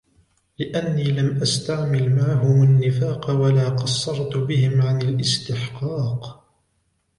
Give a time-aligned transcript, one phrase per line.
[0.59, 6.45] لِأَنِّي لَمْ أَسْتَعْمِلْ مَعَهُمْ النِّفَاقَ وَلَا قَصَّرْت بِهِمْ عَنْ الِاسْتِحْقَاقِ